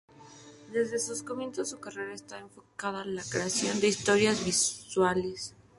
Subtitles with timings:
[0.73, 5.55] Desde sus comienzos, su carrera está enfocada a la creación de historias visuales.